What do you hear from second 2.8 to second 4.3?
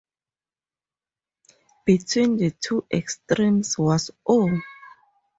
extremes was